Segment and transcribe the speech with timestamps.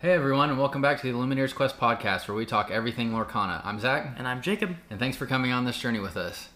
[0.00, 3.60] Hey everyone, and welcome back to the Illumineers Quest podcast, where we talk everything Lorcana.
[3.64, 4.76] I'm Zach, And I'm Jacob.
[4.90, 6.48] and thanks for coming on this journey with us.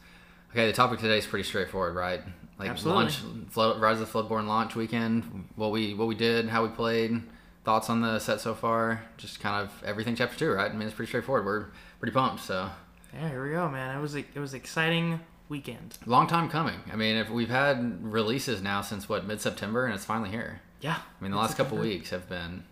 [0.52, 2.22] Okay, the topic today is pretty straightforward, right?
[2.58, 3.02] Like Absolutely.
[3.04, 3.18] launch,
[3.50, 7.20] Flo- Rise of the Floodborn launch weekend, what we what we did, how we played,
[7.64, 10.70] thoughts on the set so far, just kind of everything chapter two, right?
[10.70, 11.44] I mean, it's pretty straightforward.
[11.44, 11.66] We're
[11.98, 12.44] pretty pumped.
[12.44, 12.70] So
[13.12, 13.96] Yeah, here we go, man.
[13.98, 15.18] It was it was exciting
[15.48, 15.98] weekend.
[16.06, 16.78] long time coming.
[16.92, 20.60] I mean, if we've had releases now since what mid September, and it's finally here.
[20.80, 20.98] Yeah.
[20.98, 22.64] I mean, the last couple weeks have been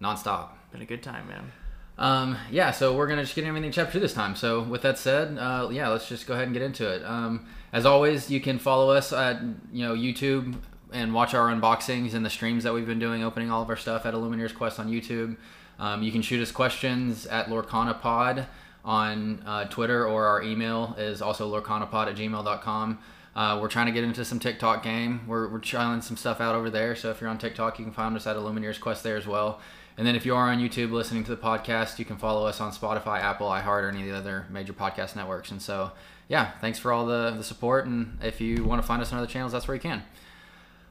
[0.00, 0.48] nonstop.
[0.72, 1.52] Been a good time, man.
[1.96, 4.34] Um, yeah, so we're gonna just get everything chapter two this time.
[4.34, 7.04] So with that said, uh, yeah, let's just go ahead and get into it.
[7.04, 9.40] Um, as always, you can follow us at
[9.72, 10.56] you know YouTube
[10.92, 13.76] and watch our unboxings and the streams that we've been doing, opening all of our
[13.76, 15.36] stuff at Illumineers Quest on YouTube.
[15.78, 18.46] Um, you can shoot us questions at LorcanaPod
[18.84, 22.98] on uh, Twitter, or our email is also lorcanapod at gmail.com.
[23.34, 25.26] Uh, we're trying to get into some TikTok game.
[25.26, 26.94] We're, we're trying some stuff out over there.
[26.94, 29.60] So if you're on TikTok, you can find us at Illumineers Quest there as well.
[29.96, 32.60] And then if you are on YouTube listening to the podcast, you can follow us
[32.60, 35.52] on Spotify, Apple, iHeart, or any of the other major podcast networks.
[35.52, 35.92] And so,
[36.28, 37.86] yeah, thanks for all the, the support.
[37.86, 40.02] And if you want to find us on other channels, that's where you can.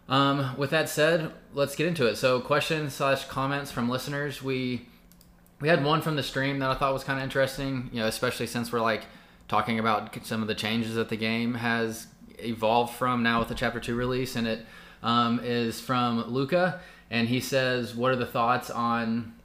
[0.08, 2.16] Um, with that said, let's get into it.
[2.16, 4.42] So, questions slash comments from listeners.
[4.42, 4.88] We
[5.62, 7.90] we had one from the stream that I thought was kind of interesting.
[7.94, 9.06] You know, especially since we're like
[9.48, 12.08] talking about some of the changes that the game has
[12.40, 14.66] evolved from now with the chapter two release, and it
[15.02, 16.82] um, is from Luca,
[17.14, 19.36] and he says, "What are the thoughts on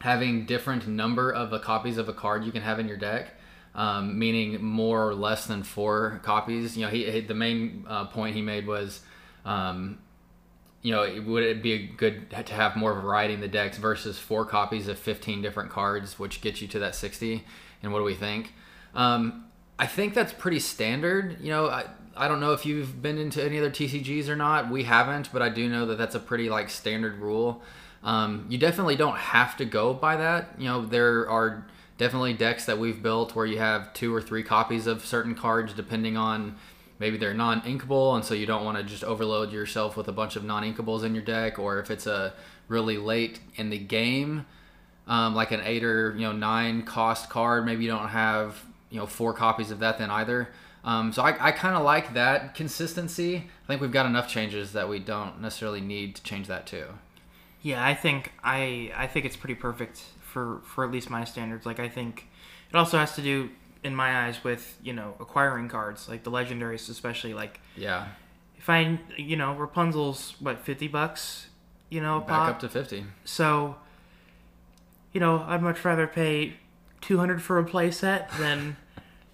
[0.00, 3.34] having different number of the copies of a card you can have in your deck?"
[3.74, 6.76] Um, meaning more or less than four copies.
[6.76, 9.00] You know, he, he the main uh, point he made was
[9.44, 9.98] um,
[10.82, 14.18] you know, would it be a good to have more variety in the decks versus
[14.18, 17.44] four copies of 15 different cards, which gets you to that 60?
[17.82, 18.52] And what do we think?
[18.94, 19.46] Um,
[19.78, 21.38] I think that's pretty standard.
[21.40, 21.86] You know, I,
[22.18, 24.70] I don't know if you've been into any other TCGs or not.
[24.70, 27.62] We haven't, but I do know that that's a pretty like standard rule.
[28.02, 30.54] Um, you definitely don't have to go by that.
[30.58, 31.66] You know, there are
[31.98, 35.74] definitely decks that we've built where you have two or three copies of certain cards
[35.74, 36.56] depending on
[37.00, 40.36] maybe they're non-inkable and so you don't want to just overload yourself with a bunch
[40.36, 42.32] of non-inkables in your deck or if it's a
[42.68, 44.46] really late in the game
[45.08, 48.98] um, like an eight or you know nine cost card maybe you don't have you
[48.98, 50.48] know four copies of that then either
[50.88, 54.72] um, so i, I kind of like that consistency i think we've got enough changes
[54.72, 56.86] that we don't necessarily need to change that too
[57.62, 61.66] Yeah, I think I I think it's pretty perfect for for at least my standards.
[61.66, 62.28] Like I think
[62.70, 63.50] it also has to do
[63.82, 68.06] in my eyes with, you know, acquiring cards, like the legendaries especially like yeah
[68.56, 71.48] if I, you know, Rapunzel's what 50 bucks,
[71.90, 72.48] you know, a back pop.
[72.54, 73.76] up to 50 So,
[75.12, 76.54] you know, I'd much rather pay
[77.00, 78.76] 200 for a playset than,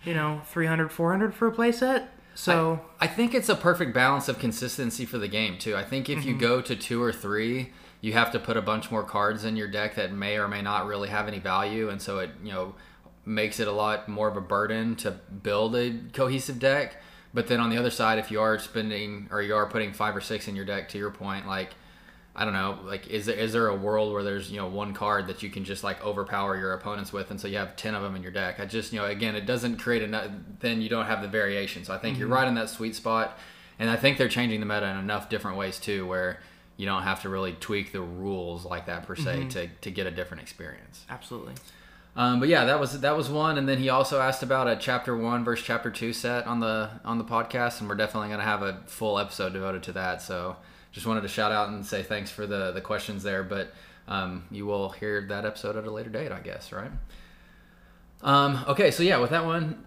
[0.05, 2.09] you know, 300, 400 for a playset.
[2.37, 5.77] So, I think it's a perfect balance of consistency for the game too.
[5.77, 6.41] I think if you mhm.
[6.41, 7.71] go to two or three,
[8.01, 10.61] you have to put a bunch more cards in your deck that may or may
[10.61, 12.75] not really have any value, and so it you know
[13.25, 17.01] makes it a lot more of a burden to build a cohesive deck.
[17.33, 20.15] But then on the other side, if you are spending or you are putting five
[20.15, 21.71] or six in your deck, to your point, like
[22.37, 24.93] I don't know, like is there, is there a world where there's you know one
[24.93, 27.95] card that you can just like overpower your opponents with, and so you have ten
[27.95, 28.59] of them in your deck?
[28.59, 30.31] I just you know again, it doesn't create enough.
[30.61, 31.85] Then you don't have the variation.
[31.85, 33.39] So I think you're right in that sweet spot,
[33.79, 36.41] and I think they're changing the meta in enough different ways too, where
[36.77, 40.07] you don't have to really tweak the rules like that per se to, to get
[40.07, 41.05] a different experience.
[41.09, 41.55] absolutely.
[42.17, 44.77] Um, but yeah, that was that was one, and then he also asked about a
[44.77, 48.41] chapter one versus chapter two set on the on the podcast, and we're definitely going
[48.41, 50.23] to have a full episode devoted to that.
[50.23, 50.57] So
[50.95, 53.73] just wanted to shout out and say thanks for the the questions there, but
[54.09, 56.91] um, you will hear that episode at a later date, I guess, right?
[58.23, 59.85] Um, okay, so yeah, with that one,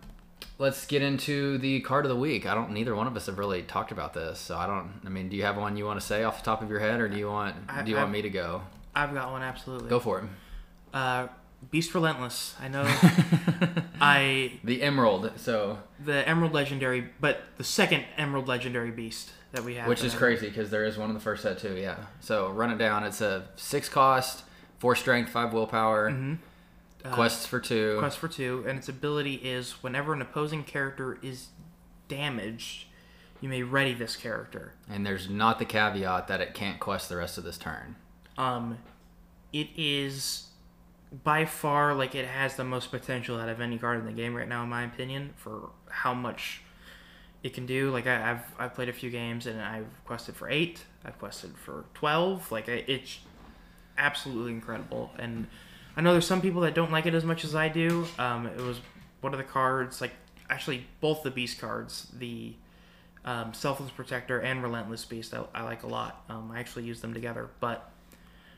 [0.59, 2.45] let's get into the card of the week.
[2.45, 2.71] I don't.
[2.71, 4.91] Neither one of us have really talked about this, so I don't.
[5.05, 6.79] I mean, do you have one you want to say off the top of your
[6.79, 8.61] head, or do you want I- do you want me to go?
[8.95, 9.89] I've got one absolutely.
[9.89, 10.25] Go for it.
[10.93, 11.27] Uh,
[11.71, 12.55] Beast Relentless.
[12.61, 12.83] I know
[14.01, 15.31] I the Emerald.
[15.37, 20.13] So the Emerald Legendary, but the second Emerald Legendary Beast that we have, Which is
[20.13, 21.75] crazy because there is one in the first set too.
[21.75, 21.97] Yeah.
[22.19, 23.03] So run it down.
[23.03, 24.43] It's a six cost,
[24.79, 26.09] four strength, five willpower.
[27.05, 27.97] Uh, Quests for two.
[27.99, 31.47] Quest for two, and its ability is whenever an opposing character is
[32.07, 32.85] damaged,
[33.39, 34.73] you may ready this character.
[34.89, 37.95] and there's not the caveat that it can't quest the rest of this turn.
[38.37, 38.77] Um,
[39.53, 40.46] it is
[41.23, 44.35] by far like it has the most potential out of any card in the game
[44.35, 46.61] right now, in my opinion, for how much
[47.43, 47.91] it can do.
[47.91, 51.57] Like I, I've I've played a few games and I've quested for eight, I've quested
[51.57, 52.51] for twelve.
[52.51, 53.19] Like it's
[53.97, 55.47] absolutely incredible, and
[55.95, 58.05] I know there's some people that don't like it as much as I do.
[58.19, 58.79] Um, it was
[59.21, 60.11] one of the cards, like
[60.49, 62.53] actually both the beast cards, the
[63.25, 65.33] um, Selfless Protector and Relentless Beast.
[65.33, 66.23] I, I like a lot.
[66.29, 67.91] Um, I actually use them together, but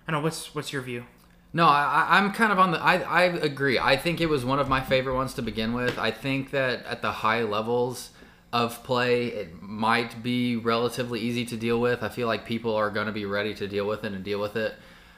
[0.07, 1.05] I don't know what's what's your view?
[1.51, 2.79] No, I, I'm kind of on the.
[2.79, 3.79] I, I agree.
[3.79, 5.97] I think it was one of my favorite ones to begin with.
[5.97, 8.11] I think that at the high levels
[8.53, 12.03] of play, it might be relatively easy to deal with.
[12.03, 14.39] I feel like people are going to be ready to deal with it and deal
[14.39, 14.75] with it.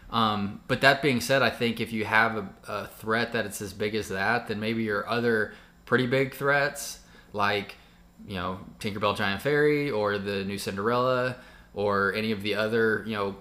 [0.09, 3.61] Um, but that being said, I think if you have a, a threat that it's
[3.61, 5.53] as big as that, then maybe your other
[5.85, 6.99] pretty big threats,
[7.33, 7.75] like
[8.25, 11.37] you know Tinkerbell Giant Fairy or the new Cinderella
[11.73, 13.35] or any of the other you know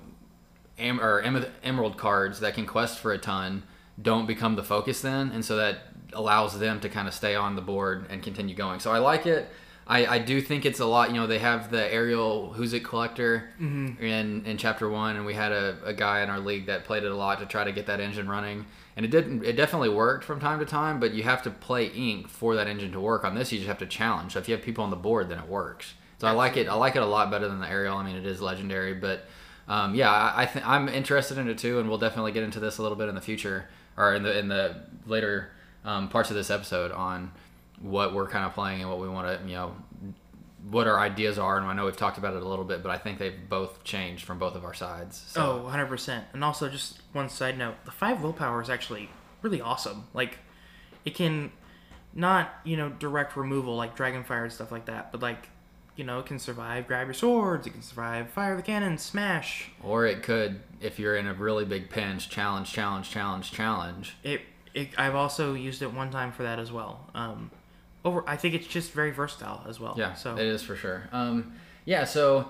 [0.80, 3.62] em- or em- emerald cards that can quest for a ton
[4.00, 5.78] don't become the focus then, and so that
[6.12, 8.80] allows them to kind of stay on the board and continue going.
[8.80, 9.48] So I like it.
[9.86, 11.10] I, I do think it's a lot.
[11.10, 14.02] You know, they have the Ariel Who's It collector mm-hmm.
[14.02, 17.02] in in chapter one, and we had a, a guy in our league that played
[17.02, 18.66] it a lot to try to get that engine running,
[18.96, 19.44] and it didn't.
[19.44, 22.68] It definitely worked from time to time, but you have to play ink for that
[22.68, 23.24] engine to work.
[23.24, 24.34] On this, you just have to challenge.
[24.34, 25.94] So if you have people on the board, then it works.
[26.18, 26.68] So I like it.
[26.68, 27.96] I like it a lot better than the Ariel.
[27.96, 29.26] I mean, it is legendary, but
[29.70, 32.60] um, yeah, I, I think I'm interested in it too, and we'll definitely get into
[32.60, 34.76] this a little bit in the future or in the in the
[35.06, 35.50] later
[35.84, 37.32] um, parts of this episode on
[37.80, 39.74] what we're kind of playing and what we want to you know
[40.68, 41.56] what our ideas are.
[41.56, 43.82] And I know we've talked about it a little bit, but I think they've both
[43.82, 45.22] changed from both of our sides.
[45.26, 46.22] So, Oh, 100%.
[46.34, 49.08] And also, just one side note the 5 willpower is actually
[49.40, 50.04] really awesome.
[50.12, 50.38] Like,
[51.06, 51.50] it can
[52.12, 55.48] not, you know, direct removal like Dragonfire and stuff like that, but like,
[56.00, 59.70] you know, it can survive grab your swords, it can survive fire the cannon, smash.
[59.82, 64.16] or it could, if you're in a really big pinch, challenge, challenge, challenge, challenge.
[64.24, 64.40] It,
[64.72, 67.06] it I've also used it one time for that as well.
[67.14, 67.50] Um,
[68.02, 69.94] over, I think it's just very versatile as well.
[69.98, 71.06] Yeah, So it is for sure.
[71.12, 71.52] Um,
[71.84, 72.48] yeah, so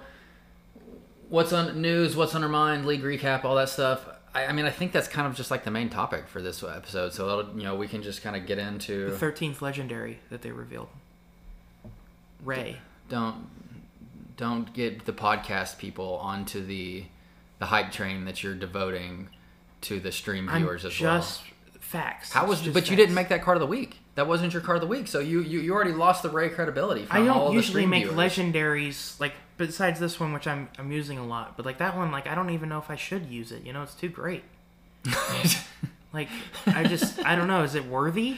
[1.28, 2.14] what's on news?
[2.14, 2.86] What's on our mind?
[2.86, 4.06] League recap, all that stuff.
[4.32, 6.62] I, I mean, I think that's kind of just like the main topic for this
[6.62, 7.14] episode.
[7.14, 9.10] So you know, we can just kind of get into.
[9.10, 10.86] the 13th legendary that they revealed.
[12.44, 12.78] Ray.
[13.10, 13.46] Don't
[14.36, 17.04] don't get the podcast people onto the
[17.58, 19.28] the hype train that you're devoting
[19.82, 21.18] to the stream viewers I'm as well.
[21.18, 21.42] just
[21.78, 22.32] facts.
[22.32, 22.66] How was?
[22.66, 23.98] But you didn't make that card of the week.
[24.14, 25.08] That wasn't your card of the week.
[25.08, 27.04] So you you, you already lost the Ray credibility.
[27.04, 28.16] From I all don't usually make viewers.
[28.16, 31.56] legendaries like besides this one, which I'm I'm using a lot.
[31.56, 33.64] But like that one, like I don't even know if I should use it.
[33.66, 34.44] You know, it's too great.
[36.12, 36.28] Like
[36.66, 37.62] I just I don't know.
[37.62, 38.36] Is it worthy?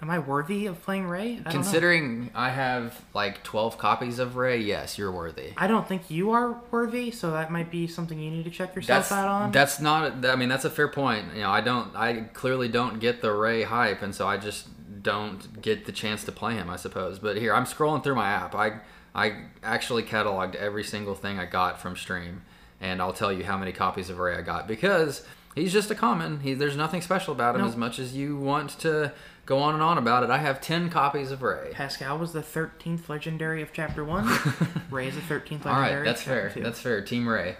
[0.00, 1.40] Am I worthy of playing Ray?
[1.44, 1.50] I.
[1.50, 5.52] Considering I have like 12 copies of Ray, yes, you're worthy.
[5.56, 8.74] I don't think you are worthy, so that might be something you need to check
[8.76, 9.52] yourself That's out on.
[9.52, 10.24] that's not.
[10.24, 11.34] I mean, that's a fair point.
[11.34, 11.94] You know, I don't.
[11.96, 14.68] I clearly don't get the Ray hype, and so I just
[15.02, 16.70] don't get the chance to play him.
[16.70, 17.18] I suppose.
[17.18, 18.54] But here, I'm scrolling through my app.
[18.54, 18.80] I
[19.14, 22.42] I actually cataloged every single thing I got from stream,
[22.80, 25.24] and I'll tell you how many copies of Ray I got because
[25.56, 26.38] he's just a common.
[26.40, 27.66] He there's nothing special about him No.
[27.68, 29.12] as much as you want to
[29.48, 30.28] go on and on about it.
[30.28, 31.70] I have 10 copies of Ray.
[31.72, 34.28] Pascal was the thirteenth legendary of chapter one.
[34.90, 35.96] Ray is the thirteenth legendary.
[35.96, 36.50] right, that's fair.
[36.50, 36.62] two.
[36.62, 37.00] That's fair.
[37.00, 37.56] Team Ray.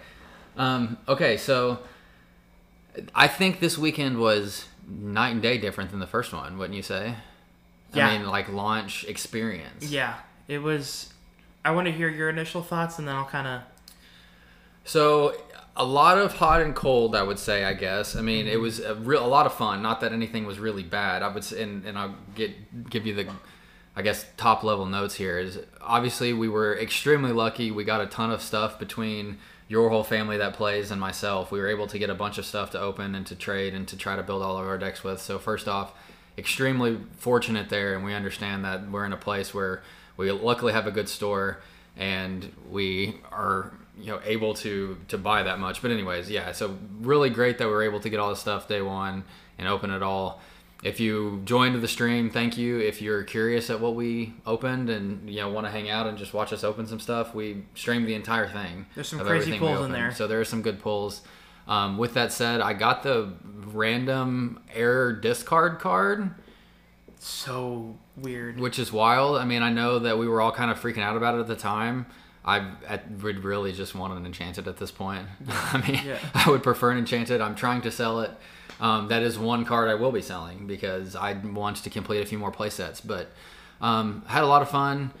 [0.55, 1.79] Um, okay, so
[3.15, 6.83] I think this weekend was night and day different than the first one, wouldn't you
[6.83, 7.15] say?
[7.91, 8.07] Yeah.
[8.07, 9.89] I mean, like launch experience.
[9.89, 10.15] yeah.
[10.47, 11.11] It was.
[11.65, 13.61] I want to hear your initial thoughts, and then I'll kind of.
[14.83, 15.35] So
[15.79, 17.63] a lot of hot and cold, I would say.
[17.63, 18.15] I guess.
[18.15, 18.61] I mean, it mm-hmm.
[18.61, 19.81] was a real a lot of fun.
[19.81, 21.23] Not that anything was really bad.
[21.23, 23.29] I would say, and, and I'll get give you the,
[23.95, 27.71] I guess top level notes here is obviously we were extremely lucky.
[27.71, 29.39] We got a ton of stuff between
[29.69, 31.51] your whole family that plays and myself.
[31.51, 33.87] We were able to get a bunch of stuff to open and to trade and
[33.87, 35.21] to try to build all of our decks with.
[35.21, 35.93] So first off,
[36.37, 39.83] extremely fortunate there, and we understand that we're in a place where
[40.17, 41.61] we luckily have a good store
[41.95, 46.77] and we are you know able to to buy that much but anyways yeah so
[47.01, 49.23] really great that we are able to get all this stuff day one
[49.57, 50.41] and open it all
[50.83, 55.29] if you joined the stream thank you if you're curious at what we opened and
[55.29, 58.07] you know want to hang out and just watch us open some stuff we streamed
[58.07, 60.11] the entire thing There's some crazy pulls in there.
[60.13, 61.21] so there are some good pulls
[61.67, 63.33] um, with that said i got the
[63.73, 66.31] random error discard card
[67.19, 68.59] So weird.
[68.59, 69.37] which is wild.
[69.37, 71.47] I mean, I know that we were all kind of freaking out about it at
[71.47, 72.05] the time.
[72.49, 75.25] I, I would really just want an enchanted at this point.
[75.49, 76.17] I mean, Yeah.
[76.33, 77.41] I would prefer an enchanted.
[77.41, 78.31] I'm trying to sell it.
[78.79, 82.25] Um, that is one card I will be selling because I want to complete a
[82.25, 83.01] few more play sets.
[83.01, 83.29] But
[83.81, 85.11] um, had a lot of fun.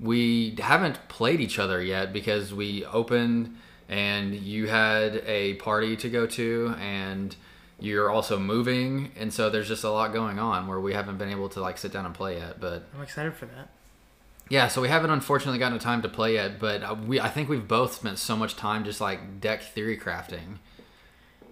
[0.00, 3.56] We haven't played each other yet because we opened
[3.88, 7.36] and you had a party to go to and
[7.78, 11.28] you're also moving and so there's just a lot going on where we haven't been
[11.28, 13.68] able to like sit down and play yet but I'm excited for that.
[14.52, 17.28] Yeah so we haven't unfortunately gotten the time to play yet but uh, we i
[17.34, 20.58] think we've both spent so much time just like deck theory crafting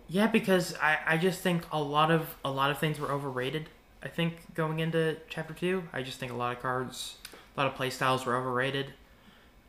[0.08, 3.68] Yeah, because I, I just think a lot of a lot of things were overrated.
[4.02, 7.66] I think going into chapter two, I just think a lot of cards, a lot
[7.70, 8.92] of play styles were overrated.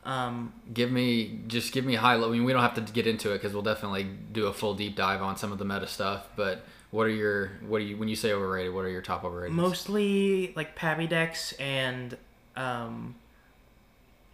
[0.04, 2.16] Um, Give me just give me high.
[2.16, 2.30] Level.
[2.30, 4.74] I mean, we don't have to get into it because we'll definitely do a full
[4.74, 6.28] deep dive on some of the meta stuff.
[6.36, 8.74] But what are your what do you when you say overrated?
[8.74, 9.56] What are your top overrated?
[9.56, 12.18] mostly like Pabbie decks and
[12.56, 13.14] um,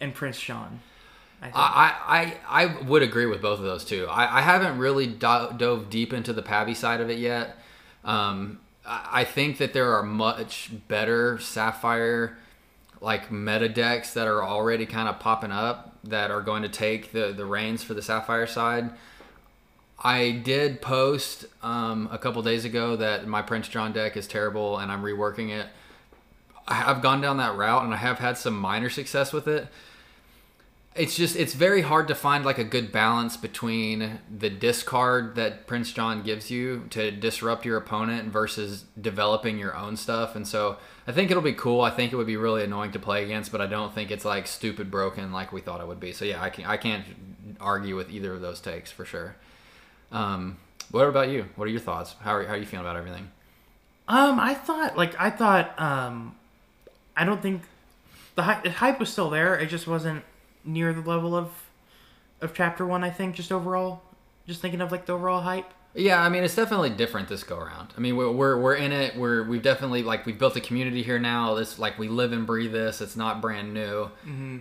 [0.00, 0.80] and Prince John.
[1.40, 1.50] I.
[1.54, 4.06] I, I, I would agree with both of those too.
[4.10, 7.56] I, I haven't really do- dove deep into the Pabbie side of it yet.
[8.04, 12.36] Um, I, I think that there are much better Sapphire
[13.00, 17.12] like meta decks that are already kind of popping up that are going to take
[17.12, 18.90] the, the reins for the Sapphire side.
[20.02, 24.78] I did post um, a couple days ago that my Prince John deck is terrible
[24.78, 25.66] and I'm reworking it.
[26.66, 29.68] I have gone down that route and I have had some minor success with it
[30.98, 35.66] it's just it's very hard to find like a good balance between the discard that
[35.66, 40.34] Prince John gives you to disrupt your opponent versus developing your own stuff.
[40.34, 40.76] And so
[41.06, 41.82] I think it'll be cool.
[41.82, 44.24] I think it would be really annoying to play against, but I don't think it's
[44.24, 46.12] like stupid broken like we thought it would be.
[46.12, 47.04] So yeah, I can I can't
[47.60, 49.36] argue with either of those takes for sure.
[50.10, 50.58] Um,
[50.90, 51.48] what about you?
[51.54, 52.16] What are your thoughts?
[52.20, 53.30] How are, how are you feeling about everything?
[54.08, 56.34] Um, I thought like I thought um,
[57.16, 57.62] I don't think
[58.34, 59.56] the the hype was still there.
[59.56, 60.24] It just wasn't
[60.64, 61.50] near the level of
[62.40, 63.04] of chapter one.
[63.04, 64.02] I think just overall,
[64.46, 65.72] just thinking of like the overall hype.
[65.94, 67.92] Yeah, I mean it's definitely different this go around.
[67.96, 69.16] I mean we're we're, we're in it.
[69.16, 71.54] We're we've definitely like we've built a community here now.
[71.54, 73.00] This like we live and breathe this.
[73.00, 74.10] It's not brand new.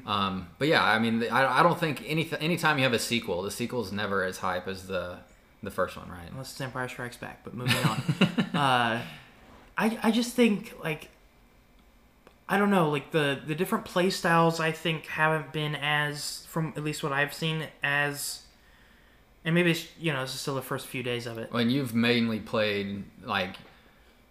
[0.06, 3.42] Um, but yeah, I mean I, I don't think any anytime you have a sequel,
[3.44, 5.18] the sequel is never as hype as the
[5.62, 6.30] the first one, right?
[6.32, 7.98] Unless it's Empire Strikes Back, but moving on.
[8.56, 9.01] uh,
[9.77, 11.10] I I just think like
[12.50, 16.74] I don't know, like the the different play styles I think haven't been as from
[16.77, 18.44] at least what I've seen as
[19.44, 21.51] and maybe it's you know, this is still the first few days of it.
[21.51, 23.56] When you've mainly played like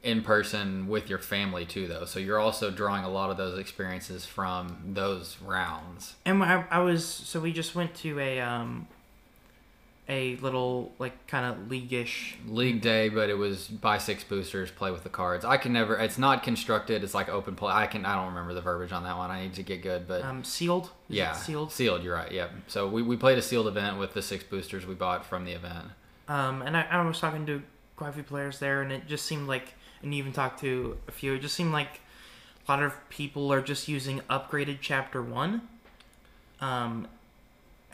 [0.02, 3.58] in person with your family too, though, so you're also drawing a lot of those
[3.58, 6.14] experiences from those rounds.
[6.24, 8.88] And I, I was so we just went to a um
[10.08, 14.90] a little like kind of league-ish League day, but it was buy six boosters, play
[14.90, 15.44] with the cards.
[15.44, 15.96] I can never.
[15.96, 17.02] It's not constructed.
[17.02, 17.72] It's like open play.
[17.72, 18.04] I can.
[18.04, 19.30] I don't remember the verbiage on that one.
[19.30, 20.90] I need to get good, but um sealed.
[21.08, 21.72] Is yeah, sealed.
[21.72, 22.04] Sealed.
[22.04, 22.30] You're right.
[22.30, 22.48] Yeah.
[22.68, 25.52] So we, we played a sealed event with the six boosters we bought from the
[25.52, 25.86] event.
[26.28, 27.62] Um, and I, I was talking to
[27.96, 30.98] quite a few players there, and it just seemed like, and you even talked to
[31.08, 31.34] a few.
[31.34, 32.00] It just seemed like
[32.66, 35.62] a lot of people are just using upgraded chapter one,
[36.60, 37.06] um,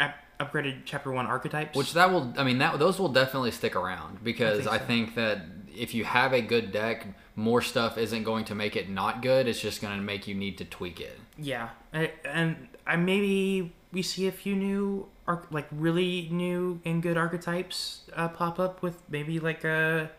[0.01, 1.77] up, upgraded chapter one archetypes.
[1.77, 2.33] Which that will.
[2.37, 5.43] I mean that those will definitely stick around because I think think, that
[5.75, 7.07] if you have a good deck,
[7.37, 9.49] more stuff isn't going to make it not good.
[9.49, 11.19] It's just going to make you need to tweak it.
[11.39, 17.03] yeah, I, and I maybe we see a few new arch- like really new and
[17.03, 20.11] good archetypes uh, pop up with maybe like a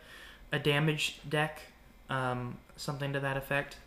[0.51, 1.61] a damaged deck,
[2.09, 3.77] um, something to that effect.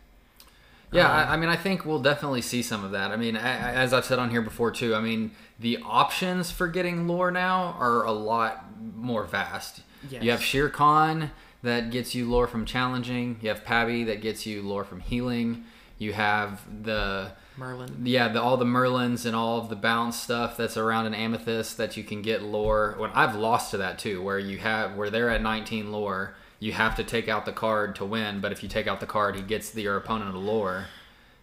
[0.93, 3.11] Yeah, Um, I, I mean, I think we'll definitely see some of that.
[3.11, 6.69] I mean, a- as I've said on here before too, I mean, the options for
[6.69, 8.67] getting lore now are a lot
[8.97, 9.81] more vast.
[10.09, 10.23] Yes.
[10.23, 11.31] You have Shere Khan
[11.63, 13.39] that gets you lore from challenging.
[13.43, 15.65] You have Pabbie that gets you lore from healing.
[15.99, 18.03] You have the Merlin.
[18.05, 21.79] yeah, the, all the Merlins and all of the bounce stuff that's around an Amethyst
[21.79, 22.95] that you can get lore.
[22.99, 26.73] When I've lost to that too, where you have where they're at 19 lore, you
[26.73, 28.41] have to take out the card to win.
[28.41, 30.87] But if you take out the card, he gets the, your opponent a lore,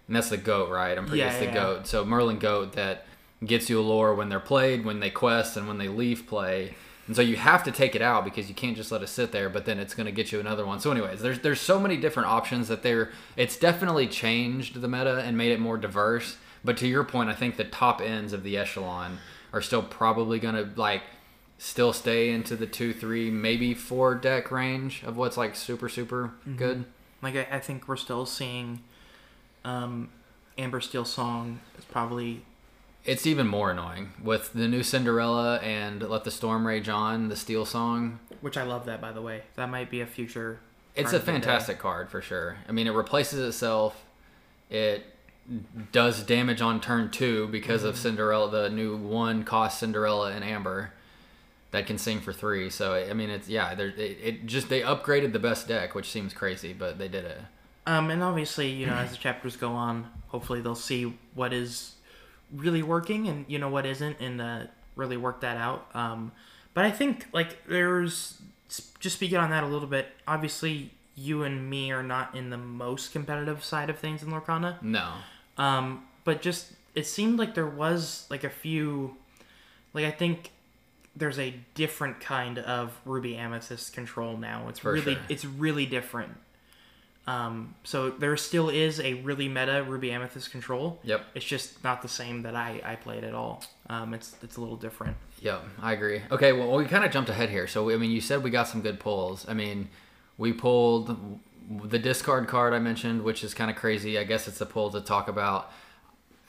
[0.07, 0.97] and that's the goat, right?
[0.97, 1.53] I'm pretty Yeah, it's the yeah.
[1.53, 1.87] goat.
[1.87, 3.05] So Merlin goat that
[3.45, 6.75] gets you a lore when they're played, when they quest, and when they leave play.
[7.05, 9.31] And so you have to take it out because you can't just let it sit
[9.33, 9.49] there.
[9.49, 10.79] But then it's going to get you another one.
[10.79, 13.11] So, anyways, there's there's so many different options that they're.
[13.35, 16.37] It's definitely changed the meta and made it more diverse.
[16.63, 19.17] But to your point, I think the top ends of the echelon
[19.51, 21.03] are still probably going to like
[21.63, 26.33] still stay into the two, three, maybe four deck range of what's like super super
[26.57, 26.83] good.
[27.21, 28.81] Like I, I think we're still seeing
[29.63, 30.09] um,
[30.57, 32.41] Amber Steel Song is probably
[33.05, 37.37] It's even more annoying with the new Cinderella and Let the Storm Rage On, the
[37.37, 38.19] Steel song.
[38.41, 39.43] which I love that by the way.
[39.55, 40.59] That might be a future.
[40.95, 41.39] It's a of the day.
[41.39, 42.57] fantastic card for sure.
[42.67, 44.03] I mean, it replaces itself.
[44.69, 45.05] It
[45.91, 47.89] does damage on turn two because Mm-hmm.
[47.89, 50.91] of Cinderella, the new one cost Cinderella and Amber
[51.73, 52.69] that can sing for three.
[52.69, 56.09] So I mean, it's yeah, there it, it just they upgraded the best deck, which
[56.09, 57.41] seems crazy, but they did it.
[57.85, 61.95] Um, and obviously, you know, as the chapters go on, hopefully they'll see what is
[62.53, 64.59] really working and you know what isn't, and uh,
[64.95, 65.87] really work that out.
[65.93, 66.31] Um,
[66.73, 68.39] but I think like there's
[68.99, 70.07] just speaking on that a little bit.
[70.27, 74.81] Obviously, you and me are not in the most competitive side of things in Lorcana.
[74.81, 75.11] No,
[75.57, 79.17] Um, but just it seemed like there was like a few,
[79.93, 80.51] like I think
[81.15, 84.67] there's a different kind of Ruby Amethyst control now.
[84.69, 85.23] It's For really sure.
[85.29, 86.33] it's really different.
[87.25, 90.99] Um, so there still is a really meta Ruby Amethyst control.
[91.03, 91.25] Yep.
[91.35, 93.63] It's just not the same that I, I played at all.
[93.89, 95.15] Um, it's it's a little different.
[95.41, 96.21] Yep, I agree.
[96.31, 97.67] Okay, well, we kind of jumped ahead here.
[97.67, 99.47] So, I mean, you said we got some good pulls.
[99.47, 99.89] I mean,
[100.37, 101.39] we pulled
[101.69, 104.17] the discard card I mentioned, which is kind of crazy.
[104.17, 105.71] I guess it's a pull to talk about.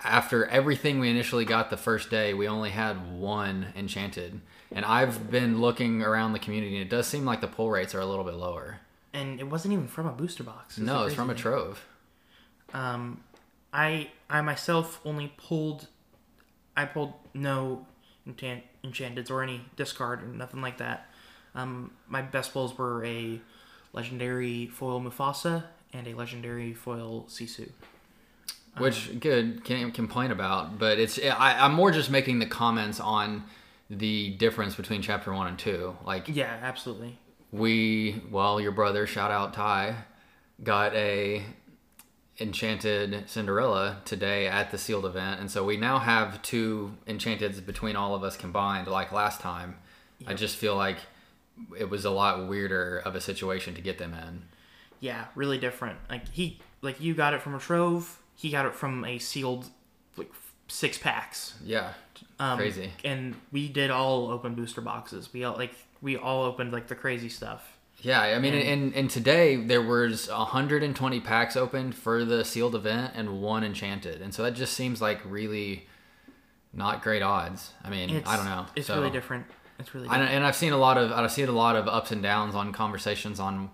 [0.05, 4.41] After everything we initially got the first day, we only had one enchanted.
[4.71, 7.95] And I've been looking around the community, and it does seem like the pull rates
[7.95, 8.81] are a little bit lower.
[9.15, 10.77] And it wasn't even from a booster box.
[10.77, 11.87] It's No, it's from a trove.
[12.75, 13.23] Um,
[13.73, 15.87] I I myself only pulled,
[16.77, 17.87] I pulled no
[18.27, 21.09] enchant, enchanteds or any discard or nothing like that.
[21.55, 23.41] Um, my best pulls were a
[23.93, 27.71] legendary foil Mufasa and a legendary foil Sisu.
[28.79, 33.01] Which um, good can't complain about but it's I, i'm more just making the comments
[33.01, 33.45] on
[33.91, 37.19] the difference between chapter one and two like Yeah, absolutely.
[37.53, 39.97] we well your brother shout out ty
[40.63, 41.45] got a
[42.41, 47.95] enchanted cinderella today at the sealed event and so we now have two enchanteds between
[47.95, 49.77] all of us combined like last time
[50.27, 50.97] i just feel like
[51.79, 54.43] it was a lot weirder of a situation to get them in
[54.99, 55.99] Yeah, really different.
[56.11, 58.19] Like he, like you got it from a trove.
[58.37, 59.67] He got it from a sealed,
[60.17, 60.31] like
[60.69, 61.55] six packs.
[61.65, 61.93] yeah
[62.39, 65.33] Um, crazy And we did all open booster boxes.
[65.33, 67.71] We all like we all opened like the crazy stuff.
[68.01, 73.13] Yeah, I mean, and, and today there was 120 packs opened for the sealed event
[73.15, 75.87] and one enchanted, and so that just seems like really
[76.75, 77.73] not great odds.
[77.83, 78.67] I mean, I don't know.
[78.77, 79.47] It's So- really different.
[79.79, 80.27] It's really different.
[80.29, 82.55] don't- and I've seen a lot of I've seen a lot of ups and downs
[82.55, 83.71] on conversations on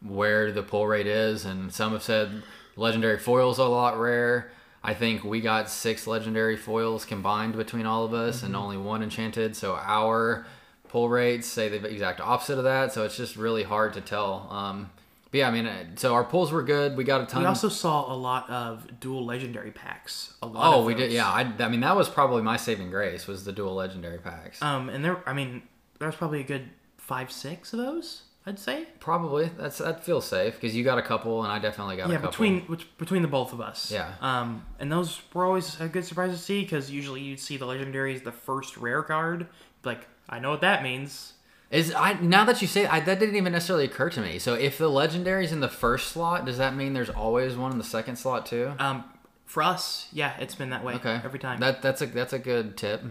[0.00, 2.42] where the pull rate is, and some have said
[2.76, 4.50] legendary foils are a lot rare.
[4.82, 8.46] I think we got six legendary foils combined between all of us, Mm-hmm.
[8.46, 9.56] and only one enchanted.
[9.56, 10.46] So our
[10.88, 12.92] pull rates say the exact opposite of that.
[12.92, 14.46] So it's just really hard to tell.
[14.50, 14.90] Um,
[15.30, 16.96] but yeah, I mean, uh, so our pulls were good.
[16.96, 17.40] We got a ton.
[17.42, 20.34] we also saw a lot of dual legendary packs.
[20.42, 20.74] A lot.
[20.74, 21.10] oh, of we did.
[21.10, 24.62] Yeah, I, I mean, that was probably my saving grace was the dual legendary packs.
[24.62, 25.62] Um, and there, I mean,
[25.98, 28.22] there's probably a good five, six of those.
[28.46, 28.86] I'd say.
[29.00, 32.16] Probably that's that feels safe because you got a couple, and I definitely got yeah,
[32.16, 32.30] a couple.
[32.30, 33.90] between which, between the both of us.
[33.90, 34.12] Yeah.
[34.20, 37.66] Um, and those were always a good surprise to see because usually you'd see the
[37.66, 39.46] legendaries the first rare card.
[39.82, 41.32] Like I know what that means.
[41.70, 44.38] Is I now that you say I, that didn't even necessarily occur to me.
[44.38, 47.78] So if the legendary's in the first slot, does that mean there's always one in
[47.78, 48.74] the second slot too?
[48.78, 49.04] Um,
[49.46, 51.60] for us, yeah, it's been that way Okay, every time.
[51.60, 53.02] That that's a that's a good tip.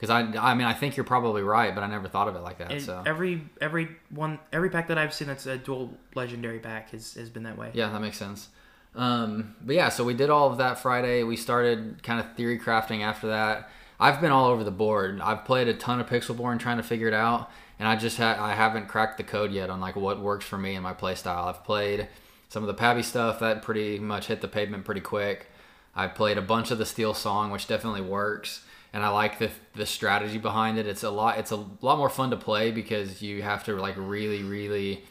[0.00, 2.40] Because I I mean I think you're probably right, but I never thought of it
[2.40, 2.72] like that.
[2.72, 6.90] And so every every one every pack that I've seen that's a dual legendary pack
[6.92, 7.70] has, has been that way.
[7.74, 8.48] yeah, that makes sense.
[8.94, 11.22] Um, but yeah, so we did all of that Friday.
[11.22, 13.70] We started kind of theory crafting after that.
[14.00, 15.20] I've been all over the board.
[15.20, 18.38] I've played a ton of Pixelborn trying to figure it out, and I just ha-
[18.40, 21.14] I haven't cracked the code yet on like what works for me and my play
[21.14, 21.46] style.
[21.48, 22.08] I've played
[22.48, 25.48] some of the Pabbie stuff that pretty much hit the pavement pretty quick.
[25.94, 29.50] I played a bunch of the Steel Song, which definitely works, and I like the
[29.74, 30.86] the strategy behind it.
[30.86, 31.38] It's a lot.
[31.38, 35.04] It's a lot more fun to play because you have to like really, really,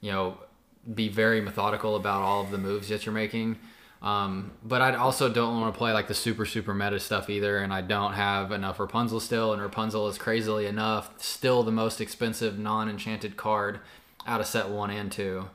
[0.00, 0.38] you know,
[0.94, 3.58] be very methodical about all of the moves that you're making.
[4.02, 7.58] Um, but I also don't want to play like the super super meta stuff either,
[7.58, 12.00] and I don't have enough Rapunzel still, and Rapunzel is crazily enough still the most
[12.00, 13.80] expensive non enchanted card
[14.26, 15.48] out of set one and two,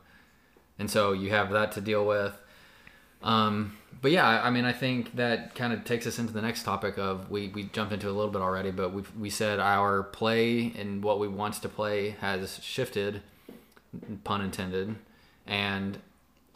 [0.78, 2.38] and so you have that to deal with.
[3.24, 6.64] Um, but yeah, I mean, I think that kind of takes us into the next
[6.64, 10.04] topic of we, we jumped into a little bit already, but we we said our
[10.04, 13.22] play and what we want to play has shifted,
[14.24, 14.96] pun intended,
[15.46, 16.00] and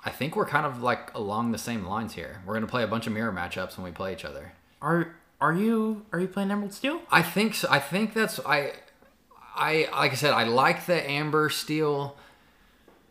[0.04, 2.42] I think we're kind of like along the same lines here.
[2.46, 4.54] We're gonna play a bunch of mirror matchups when we play each other.
[4.82, 7.02] Are are you are you playing Emerald Steel?
[7.12, 7.68] I think so.
[7.70, 8.74] I think that's I
[9.56, 12.18] I like I said I like the amber steel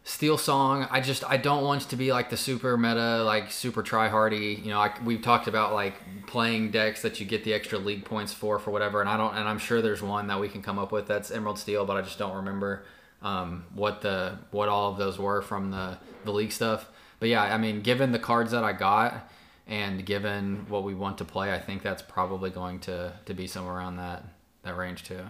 [0.05, 0.87] steel song.
[0.91, 4.61] I just I don't want to be like the super meta like super try hardy.
[4.63, 5.95] You know, I, we've talked about like
[6.27, 9.35] playing decks that you get the extra league points for for whatever, and I don't
[9.35, 11.97] and I'm sure there's one that we can come up with that's emerald steel, but
[11.97, 12.85] I just don't remember
[13.23, 16.89] um, what the what all of those were from the the league stuff.
[17.19, 19.31] But yeah, I mean, given the cards that I got.
[19.67, 23.47] And given what we want to play, I think that's probably going to, to be
[23.47, 24.23] somewhere around that
[24.63, 25.23] that range too.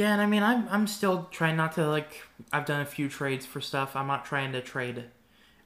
[0.00, 2.22] Yeah, and I mean I'm I'm still trying not to like
[2.54, 3.94] I've done a few trades for stuff.
[3.94, 5.04] I'm not trying to trade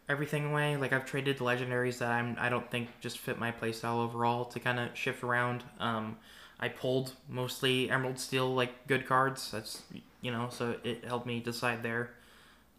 [0.09, 0.77] everything away.
[0.77, 4.45] Like I've traded the legendaries that I'm I don't think just fit my playstyle overall
[4.47, 5.63] to kind of shift around.
[5.79, 6.17] Um,
[6.59, 9.53] I pulled mostly Emerald Steel like good cards.
[9.53, 9.85] That's
[10.21, 12.11] you know so it helped me decide there.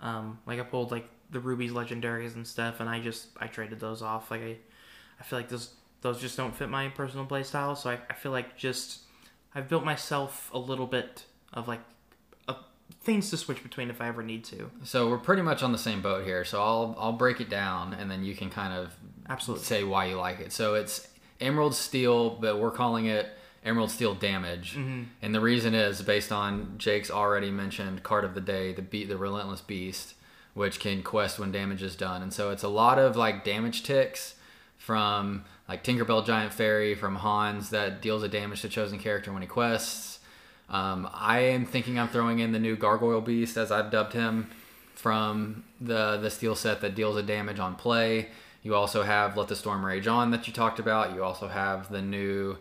[0.02, 3.80] Um, like I pulled like the rubies legendaries and stuff, and I just I traded
[3.80, 4.30] those off.
[4.30, 4.58] Like I
[5.22, 5.70] I feel like those
[6.02, 7.78] those just don't fit my personal playstyle.
[7.78, 9.04] So I, I feel like just
[9.56, 11.82] I've built myself a little bit of like
[12.48, 12.56] a
[13.02, 14.70] things to switch between if I ever need to.
[14.84, 16.44] So we're pretty much on the same boat here.
[16.46, 18.96] So I'll I'll break it down and then you can kind of
[19.30, 19.66] Absolutely.
[19.66, 20.52] say why you like it.
[20.52, 21.08] So it's
[21.40, 23.28] Emerald Steel, but we're calling it
[23.64, 24.76] Emerald Steel Damage.
[24.76, 25.04] Mm-hmm.
[25.22, 29.10] And the reason is based on Jake's already mentioned card of the day, the beat
[29.10, 30.14] the Relentless Beast,
[30.54, 32.22] which can quest when damage is done.
[32.22, 34.36] And so it's a lot of like damage ticks
[34.78, 39.42] from like Tinkerbell Giant Fairy from Hans that deals a damage to chosen character when
[39.42, 40.15] he quests.
[40.70, 44.50] Um, I am thinking I'm throwing in the new Gargoyle Beast as I've dubbed him
[44.96, 48.30] from the the steel set that deals a damage on play.
[48.64, 51.14] You also have Let the Storm Rage On that you talked about.
[51.14, 52.58] You also have the new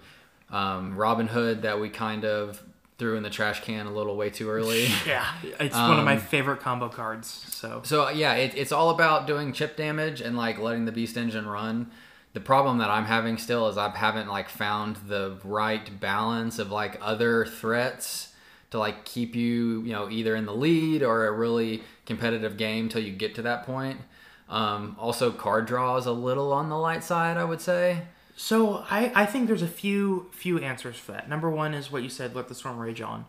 [0.50, 2.62] um, Robin Hood that we kind of
[2.98, 4.86] threw in the trash can a little way too early.
[5.06, 5.26] Yeah,
[5.58, 7.26] it's one of my Um, favorite combo cards.
[7.28, 11.16] So So yeah, it, it's all about doing chip damage and like letting the beast
[11.16, 11.90] engine run.
[12.34, 16.70] The problem that I'm having still is I haven't like found the right balance of
[16.70, 18.34] like other threats
[18.70, 22.88] to like keep you you know either in the lead or a really competitive game
[22.88, 24.00] till you get to that point.
[24.48, 28.02] Um, also, card draw is a little on the light side, I would say.
[28.36, 31.28] So I, I think there's a few few answers for that.
[31.28, 33.26] Number one is what you said, let the storm rage on.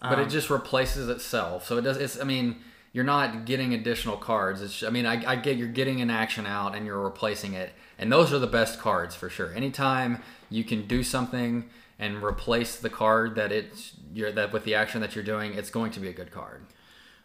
[0.00, 1.66] but Um, it just replaces itself.
[1.66, 1.96] So it does.
[1.96, 2.20] It's.
[2.20, 2.56] I mean,
[2.92, 4.62] you're not getting additional cards.
[4.62, 4.82] It's.
[4.82, 8.10] I mean, I, I get you're getting an action out and you're replacing it, and
[8.10, 9.52] those are the best cards for sure.
[9.52, 14.74] Anytime you can do something and replace the card that it's you're that with the
[14.74, 16.64] action that you're doing, it's going to be a good card.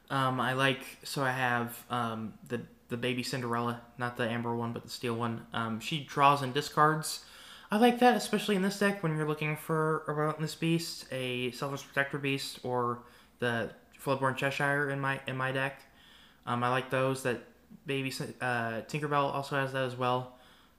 [0.10, 4.74] Um, I like so I have um, the the baby Cinderella, not the amber one,
[4.74, 5.48] but the steel one.
[5.54, 7.24] Um, she draws and discards.
[7.72, 11.52] I like that, especially in this deck when you're looking for a relentless beast, a
[11.52, 13.00] selfless protector beast, or
[13.40, 13.72] the
[14.04, 15.82] Floodborn Cheshire in my in my deck.
[16.46, 17.24] Um, I like those.
[17.24, 17.42] That
[17.86, 20.35] baby uh, Tinkerbell also has that as well.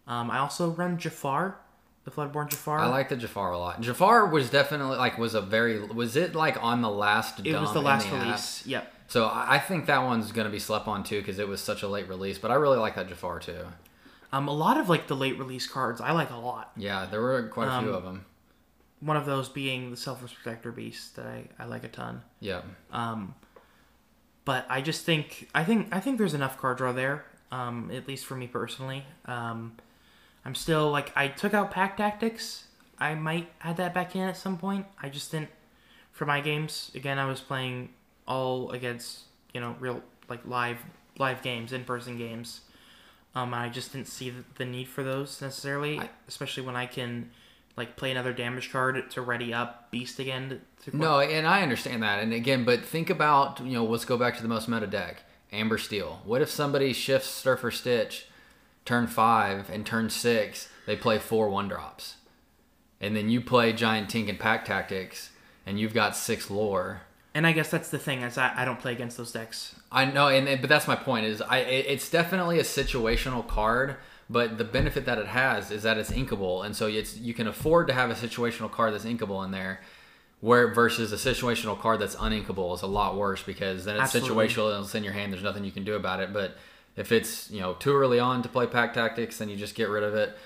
[0.07, 1.57] Um, I also run Jafar,
[2.05, 2.79] the Floodborn Jafar.
[2.79, 3.81] I like the Jafar a lot.
[3.81, 7.45] Jafar was definitely like was a very was it like on the last.
[7.45, 8.13] it was the last app?
[8.23, 8.67] release.
[8.67, 8.93] Yep.
[9.09, 11.83] So I think that one's going to be slept on too because it was such
[11.83, 12.39] a late release.
[12.39, 13.65] But I really like that Jafar too.
[14.33, 16.73] Um, a lot of like the late release cards I like a lot.
[16.77, 18.25] Yeah, there were quite a few Um, of them.
[19.01, 22.23] One of those being the Selfless Protector Beast that I, I like a ton.
[22.41, 22.63] Yeah.
[22.93, 23.35] Um,
[24.45, 27.25] but I just think I think I think there's enough card draw there.
[27.53, 29.05] Um, at least for me personally.
[29.27, 29.77] Um,
[30.47, 32.65] I'm still like I took out Pack Tactics.
[32.99, 34.87] I might add that back in at some point.
[35.03, 35.51] I just didn't
[36.13, 36.93] for my games.
[36.95, 37.91] Again, I was playing
[38.29, 40.79] all against you know real like live
[41.19, 42.61] live games, in person games.
[43.35, 47.31] Um, I just didn't see the, need for those necessarily, I- especially when I can
[47.77, 50.61] like play another damage card to ready up Beast again.
[50.85, 52.23] To, to No, and I understand that.
[52.23, 55.25] And again, but think about, you know, let's go back to the most meta deck
[55.53, 56.23] Amber Steel.
[56.25, 58.27] What if somebody shifts Surfer Stitch
[58.87, 62.15] turn five and turn six, they play four one drops?
[63.01, 65.31] And then you play Giant Tink and Pack Tactics,
[65.67, 67.03] and you've got six lore.
[67.35, 69.77] And I guess that's the thing is I, I don't play against those decks.
[69.93, 71.27] I know, and but that's my point.
[71.27, 73.97] Is I it- it's definitely a situational card,
[74.31, 77.47] but the benefit that it has is that it's inkable, and so it's you can
[77.47, 79.81] afford to have a situational card that's inkable in there.
[80.41, 84.49] Where versus a situational card that's uninkable is a lot worse because then it's Absolutely.
[84.49, 85.33] situational and it's in your hand.
[85.33, 86.33] There's nothing you can do about it.
[86.33, 86.57] But
[86.97, 89.89] if it's you know too early on to play pack tactics, then you just get
[89.89, 90.37] rid of it.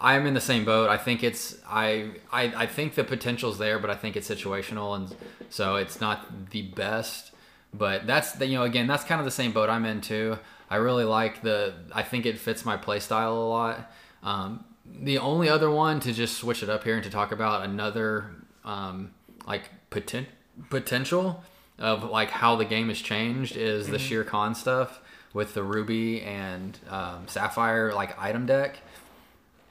[0.00, 0.88] I'm in the same boat.
[0.88, 4.96] I think it's I I, I think the potential's there, but I think it's situational,
[4.96, 5.14] and
[5.50, 7.32] so it's not the best.
[7.72, 10.38] But that's the you know again that's kind of the same boat I'm in too.
[10.68, 13.92] I really like the I think it fits my play style a lot.
[14.22, 17.64] Um, the only other one to just switch it up here and to talk about
[17.64, 18.30] another
[18.64, 19.12] um,
[19.46, 20.26] like poten-
[20.68, 21.44] potential
[21.78, 25.00] of like how the game has changed is the Shere Khan stuff
[25.32, 28.78] with the ruby and um, sapphire like item deck.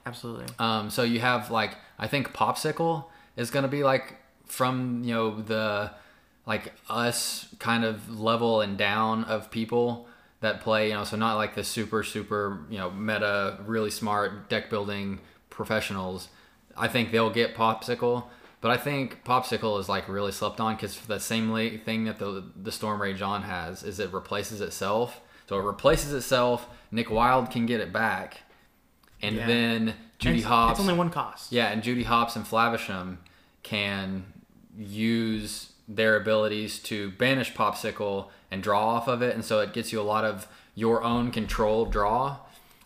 [0.06, 0.46] Absolutely.
[0.58, 5.42] Um, so you have like I think Popsicle is gonna be like from you know
[5.42, 5.92] the
[6.46, 10.08] like us kind of level and down of people
[10.42, 14.50] that play you know so not like the super super you know meta really smart
[14.50, 15.20] deck building
[15.60, 16.30] professionals.
[16.78, 18.24] I think they'll get Popsicle,
[18.62, 21.52] but I think Popsicle is like really slept on because the same
[21.84, 25.20] thing that the the Storm Rage on has is it replaces itself.
[25.50, 26.68] So it replaces itself.
[26.92, 28.44] Nick Wilde can get it back,
[29.20, 29.48] and Yeah.
[29.48, 30.74] then Judy it's, Hopps.
[30.74, 31.52] It's only one cost.
[31.52, 33.18] Yeah, and Judy Hopps and Flaversham
[33.64, 34.32] can
[34.78, 39.92] use their abilities to banish Popsicle and draw off of it, and so it gets
[39.92, 42.38] you a lot of your own control draw.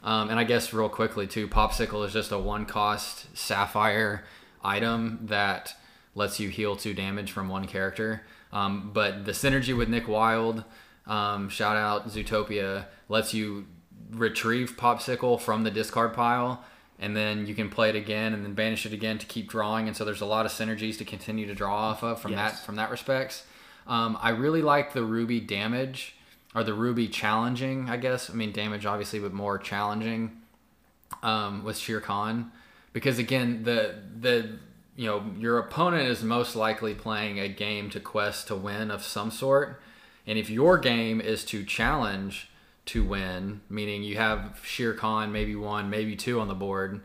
[0.02, 4.24] Um, and I guess real quickly too, Popsicle is just a one-cost Sapphire
[4.64, 5.76] item that
[6.16, 8.22] lets you heal two damage from one character.
[8.54, 10.64] Um, but the synergy with Nick Wilde,
[11.08, 13.66] um, shout out Zootopia, lets you
[14.12, 16.64] retrieve Popsicle from the discard pile,
[17.00, 19.88] and then you can play it again and then banish it again to keep drawing.
[19.88, 22.60] And so there's a lot of synergies to continue to draw off of from Yes.
[22.60, 23.46] that from that respects.
[23.88, 26.16] Um, I really like the Ruby damage
[26.56, 27.90] or the Ruby challenging.
[27.90, 30.40] I guess I mean damage obviously, but more challenging
[31.22, 32.52] um, with Shere Khan
[32.94, 34.58] because again the the
[34.96, 39.04] you know your opponent is most likely playing a game to quest to win of
[39.04, 39.82] some sort,
[40.26, 42.50] and if your game is to challenge
[42.88, 47.02] to win, meaning you have Shere Khan maybe one, maybe two on the board,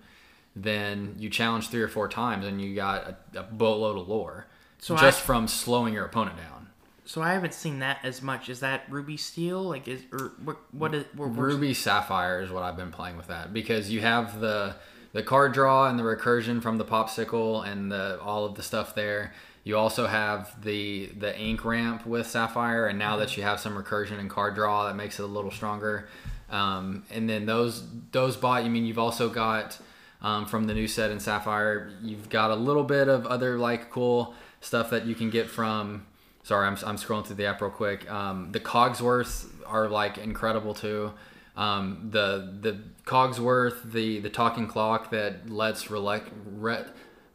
[0.56, 4.46] then you challenge three or four times and you got a, a boatload of lore
[4.78, 6.66] So just I- from slowing your opponent down.
[7.04, 8.50] So I haven't seen that as much.
[8.50, 9.62] Is that Ruby Steel?
[9.62, 10.58] Like is or what?
[10.72, 14.40] What is what, Ruby Sapphire is what I've been playing with that because you have
[14.40, 14.74] the
[15.14, 18.94] the card draw and the recursion from the popsicle and the all of the stuff
[18.94, 19.32] there.
[19.68, 23.76] You also have the the ink ramp with Sapphire, and now that you have some
[23.76, 26.08] recursion and card draw, that makes it a little stronger.
[26.48, 29.78] Um, and then those those bot, you mean you've also got
[30.22, 33.90] um, from the new set in Sapphire, you've got a little bit of other like
[33.90, 36.06] cool stuff that you can get from.
[36.44, 38.10] Sorry, I'm, I'm scrolling through the app real quick.
[38.10, 41.12] Um, the Cogsworth are like incredible too.
[41.58, 46.84] Um, the the Cogsworth, the the talking clock that lets relec, re,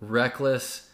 [0.02, 0.90] reckless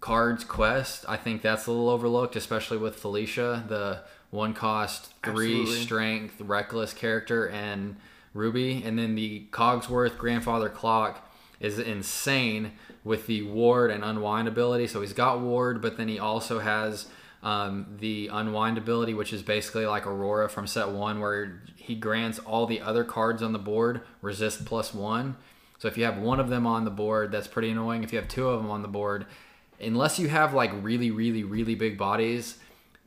[0.00, 1.04] cards quest.
[1.08, 5.82] I think that's a little overlooked, especially with Felicia, the one cost three Absolutely.
[5.82, 7.96] strength reckless character, and
[8.32, 12.72] Ruby, and then the Cogsworth grandfather clock is insane
[13.04, 14.86] with the ward and unwind ability.
[14.86, 17.06] So he's got ward, but then he also has
[17.42, 22.38] um, the unwind ability, which is basically like Aurora from set one, where he grants
[22.38, 25.36] all the other cards on the board resist plus one.
[25.78, 28.04] So if you have one of them on the board, that's pretty annoying.
[28.04, 29.26] If you have two of them on the board,
[29.80, 32.58] unless you have like really, really, really big bodies,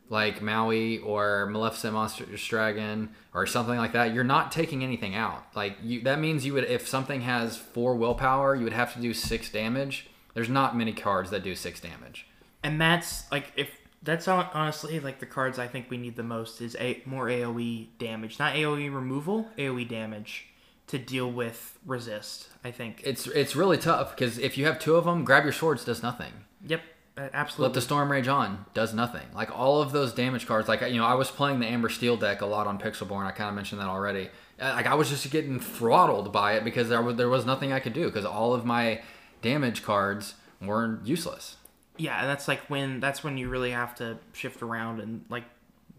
[0.09, 5.43] like Maui or Maleficent Monster Dragon or something like that, you're not taking anything out.
[5.55, 8.99] Like you, that means you would, if something has four willpower, you would have to
[8.99, 10.07] do six damage.
[10.33, 12.27] There's not many cards that do six damage.
[12.63, 13.69] and that's like if
[14.01, 17.87] that's honestly like the cards I think we need the most is a more AOE
[17.99, 20.47] damage, not AOE removal, AOE damage
[20.87, 22.47] to deal with resist.
[22.63, 23.01] I think.
[23.05, 26.01] It's it's really tough because if you have two of them, grab your swords does
[26.03, 26.33] nothing.
[26.65, 26.81] Yep,
[27.17, 27.63] absolutely.
[27.69, 29.27] Let the storm rage on does nothing.
[29.33, 32.17] Like all of those damage cards, like you know, I was playing the Amber Steel
[32.17, 33.25] deck a lot on Pixelborn.
[33.25, 34.29] I kind of mentioned that already.
[34.59, 37.73] Uh, Like I was just getting throttled by it because there was there was nothing
[37.73, 39.01] I could do because all of my
[39.41, 41.57] damage cards were useless.
[41.97, 45.43] yeah, and that's like when that's when you really have to shift around and like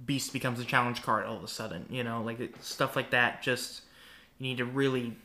[0.06, 1.86] Beast becomes a challenge card all of a sudden.
[1.90, 3.42] You know, like it, stuff like that.
[3.42, 3.82] Just
[4.38, 5.16] you need to really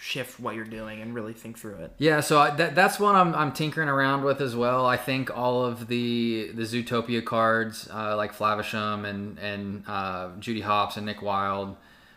[0.00, 1.92] shift what you're doing and really think through it.
[1.98, 4.86] Yeah, so I, that, that's one I'm, I'm tinkering around with as well.
[4.86, 10.62] I think all of the the Zootopia cards, uh, like Flaversham and and uh, Judy
[10.62, 11.76] Hopps and Nick Wilde,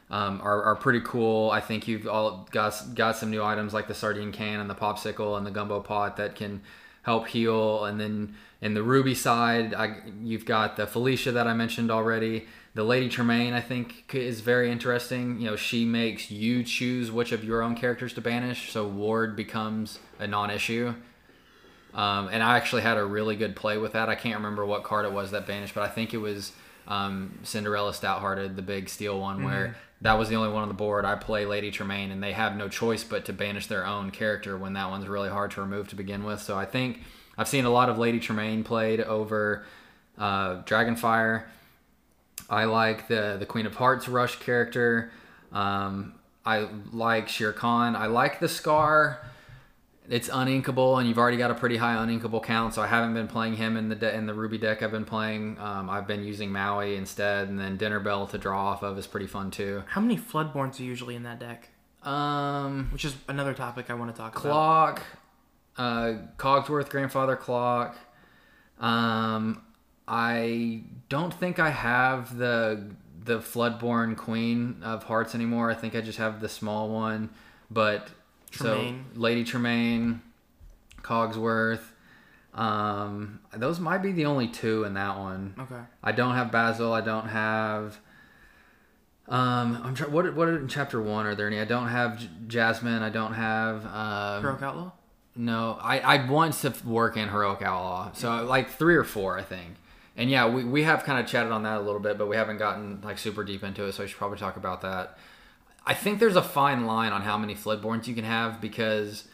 [0.10, 1.52] um, are, are pretty cool.
[1.52, 4.76] I think you've all got got some new items like the sardine can and the
[4.76, 6.62] popsicle and the gumbo pot that can
[7.02, 7.84] help heal.
[7.84, 12.46] And then in the Ruby side, I, you've got the Felicia that I mentioned already.
[12.76, 15.40] The Lady Tremaine, I think, is very interesting.
[15.40, 19.36] You know, she makes you choose which of your own characters to banish, so Ward
[19.36, 20.96] becomes a non-issue.
[21.94, 24.10] Um, and I actually had a really good play with that.
[24.10, 26.52] I can't remember what card it was that banished, but I think it was
[26.88, 30.74] um, Cinderella Stouthearted, the big steel one, where that was the only one on the
[30.74, 31.06] board.
[31.06, 34.58] I play Lady Tremaine, and they have no choice but to banish their own character
[34.58, 36.42] when that one's really hard to remove to begin with.
[36.42, 37.02] So I think
[37.38, 39.64] I've seen a lot of Lady Tremaine played over
[40.18, 41.44] uh, Dragonfire.
[42.50, 45.12] I like the the Queen of Hearts rush character.
[45.52, 47.96] Um, I like Shere Khan.
[47.96, 49.26] I like the Scar.
[50.10, 52.74] It's uninkable, and you've already got a pretty high uninkable count.
[52.74, 54.84] So I haven't been playing him in the de- in the Ruby deck.
[54.84, 55.58] I've been playing.
[55.60, 59.08] Um, I've been using Maui instead, and then Dinner Bell to draw off of is
[59.08, 59.84] pretty fun too.
[59.88, 61.70] How many Floodborns are usually in that deck?
[62.04, 64.42] Um, Which is another topic I want to talk about.
[64.42, 65.04] Clock,
[65.78, 67.96] uh, Cogsworth Grandfather Clock.
[68.80, 69.62] Um,
[70.08, 72.92] I don't think I have the
[73.24, 75.72] the Floodborn Queen of Hearts anymore.
[75.72, 77.30] I think I just have the small one.
[77.72, 78.10] But
[78.52, 79.06] Tremaine.
[79.14, 80.22] so Lady Tremaine,
[81.02, 81.82] Cogsworth.
[82.54, 85.56] Um, those might be the only two in that one.
[85.58, 85.82] Okay.
[86.04, 86.94] I don't have Basil.
[86.94, 87.98] I don't have.
[89.28, 90.12] Um, I'm trying.
[90.12, 91.60] What what in chapter one are there any?
[91.60, 93.02] I don't have J- Jasmine.
[93.02, 93.86] I don't have.
[93.86, 94.92] Um, Heroic Outlaw?
[95.36, 98.12] no, I I want to work in heroic outlaw.
[98.14, 99.76] So like three or four, I think.
[100.16, 102.36] And yeah, we, we have kind of chatted on that a little bit, but we
[102.36, 103.94] haven't gotten like super deep into it.
[103.94, 105.18] So I should probably talk about that.
[105.86, 109.28] I think there's a fine line on how many Floodborns you can have because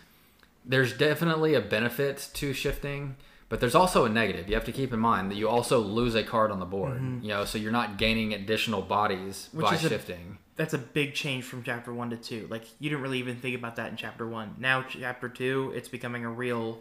[0.65, 3.17] there's definitely a benefit to shifting,
[3.49, 4.47] but there's also a negative.
[4.47, 6.97] You have to keep in mind that you also lose a card on the board.
[6.97, 7.23] Mm-hmm.
[7.23, 10.37] You know, so you're not gaining additional bodies Which by is a- shifting.
[10.55, 12.47] That's a big change from chapter one to two.
[12.49, 14.55] Like you didn't really even think about that in chapter one.
[14.57, 16.79] Now chapter two, it's becoming a real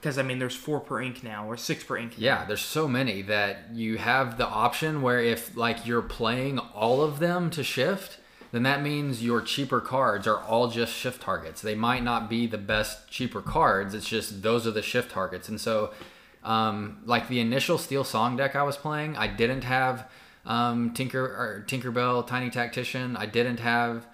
[0.00, 2.14] Because I mean, there's four per ink now, or six per ink.
[2.16, 7.02] Yeah, there's so many that you have the option where if like you're playing all
[7.02, 8.18] of them to shift,
[8.52, 11.60] then that means your cheaper cards are all just shift targets.
[11.60, 13.94] They might not be the best cheaper cards.
[13.94, 15.48] It's just those are the shift targets.
[15.48, 15.92] And so,
[16.42, 20.08] um, like the initial Steel Song deck I was playing, I didn't have
[20.46, 23.16] um, Tinker or Tinkerbell Tiny Tactician.
[23.16, 24.06] I didn't have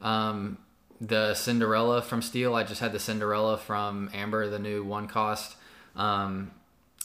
[0.00, 0.58] um,
[1.00, 2.54] the Cinderella from Steel.
[2.54, 5.56] I just had the Cinderella from Amber, the new one cost.
[5.96, 6.50] Um,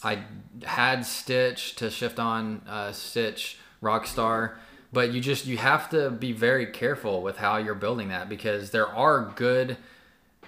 [0.03, 0.23] I
[0.63, 4.55] had Stitch to shift on uh, Stitch Rockstar,
[4.91, 8.71] but you just you have to be very careful with how you're building that because
[8.71, 9.77] there are good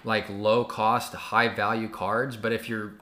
[0.04, 2.92] like low cost high value cards but if you're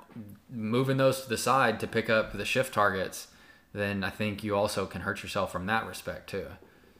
[0.50, 3.28] moving those to the side to pick up the shift targets
[3.74, 6.46] then i think you also can hurt yourself from that respect too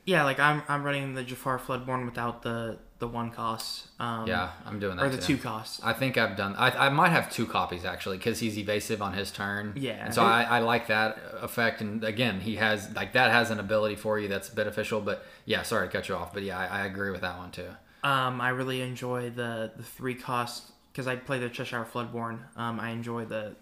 [0.07, 3.88] Yeah, like I'm I'm running the Jafar Floodborn without the the one cost.
[4.01, 5.37] Um, yeah i'm doing that Or the too.
[5.37, 5.81] two costs.
[5.85, 6.55] I think I've done.
[6.57, 9.75] I, I might have two copies actually because he's evasive on his turn.
[9.77, 10.03] Yeah.
[10.07, 11.83] and so I, I like that effect.
[11.83, 15.03] And again, he has like that has an ability for you that's beneficial.
[15.03, 17.51] But yeah, sorry to cut you off, but yeah, I, I agree with that one
[17.51, 17.69] too.
[18.03, 22.38] Um, I really enjoy the the three cost because I play the Cheshire Floodborn.
[22.57, 23.57] Um, I enjoy the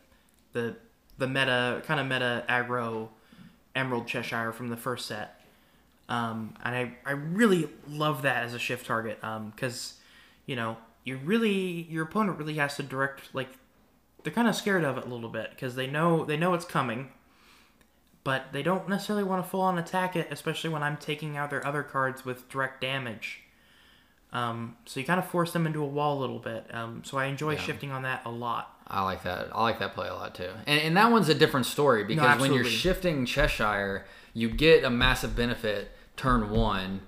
[0.53, 0.77] the
[1.19, 3.09] the meta kind of meta aggro
[3.75, 5.41] Emerald Cheshire from the first set.
[6.09, 9.19] Um, and I, I really love that as a shift target
[9.55, 9.95] because
[10.47, 13.49] you know you really your opponent really has to direct like
[14.23, 16.65] they're kind of scared of it a little bit because they know they know it's
[16.67, 17.11] coming
[18.23, 21.49] but they don't necessarily want to full on attack it especially when i'm taking out
[21.51, 23.41] their other cards with direct damage
[24.33, 27.17] um, so you kind of force them into a wall a little bit um, so
[27.19, 27.61] i enjoy Yeah.
[27.61, 29.49] shifting on that a lot I like that.
[29.55, 30.51] I like that play a lot too.
[30.67, 34.91] And, and that one's a different story because when you're shifting Cheshire, you get a
[34.91, 37.01] massive benefit turn one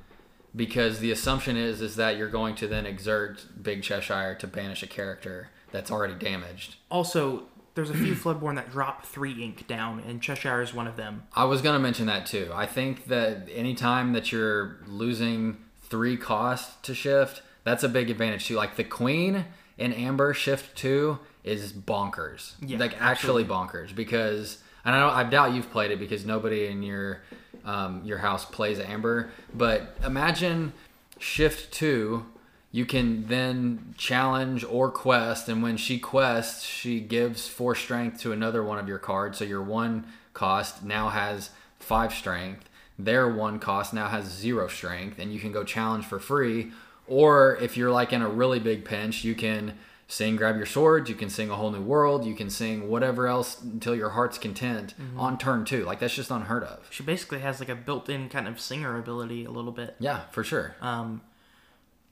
[0.55, 4.83] because the assumption is is that you're going to then exert Big Cheshire to banish
[4.83, 6.77] a character that's already damaged.
[6.91, 10.97] also there's a few floodborn that drop three ink down and cheshire is one of
[10.97, 12.51] them I was going to mention that too.
[12.55, 18.47] I think that anytime that you're losing three cost to shift, that's a big advantage
[18.47, 18.57] too.
[18.57, 19.45] Like the Queen
[19.77, 22.55] in Amber shift two is bonkers.
[22.61, 26.67] Yeah, like actually bonkers because and I don't, I doubt you've played it because nobody
[26.67, 27.23] in your
[27.67, 29.31] um, your house plays Amber.
[29.53, 30.73] But imagine
[31.19, 32.25] shift two.
[32.73, 38.33] You can then challenge or quest, and when she quests, she gives four strength to
[38.33, 39.39] another one of your cards.
[39.39, 42.69] So your one cost now has five strength.
[42.99, 46.73] Their one cost now has zero strength, and you can go challenge for free.
[47.07, 49.75] Or if you're like in a really big pinch, you can
[50.09, 53.27] sing grab your swords you can sing a whole new world you can sing whatever
[53.27, 55.85] else until your heart's content on turn two.
[55.85, 56.87] Like that's just unheard of.
[56.91, 59.97] She basically has like a built-in kind of singer ability a little bit.
[59.99, 60.77] Yeah for sure.
[60.81, 61.23] Um,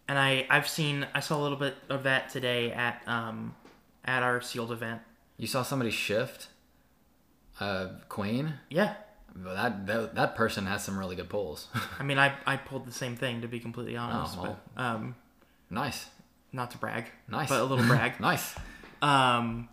[0.09, 3.55] and I I've seen I saw a little bit of that today at um
[4.05, 5.01] at our sealed event.
[5.39, 6.49] you saw somebody shift
[7.61, 8.55] uh queen?
[8.71, 8.95] Yeah,
[9.45, 11.69] Well, that, that that person has some really good pulls.
[12.01, 14.61] I mean I I pulled the same thing to be completely honest, Oh, well.
[14.75, 15.15] but um
[15.71, 16.07] nice
[16.55, 18.19] not to brag, nice but a little brag.
[18.21, 18.55] nice
[19.03, 19.69] Um,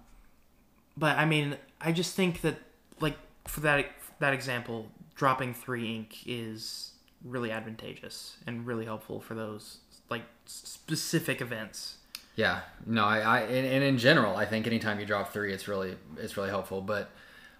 [0.97, 2.57] but I mean I just think that
[2.99, 3.17] like
[3.47, 3.85] for that
[4.19, 6.91] that example, dropping three ink is
[7.23, 9.77] really advantageous and really helpful for those
[10.09, 11.97] like specific events.
[12.35, 15.67] Yeah, no, I, I and, and in general, I think anytime you drop three, it's
[15.67, 16.81] really it's really helpful.
[16.81, 17.09] But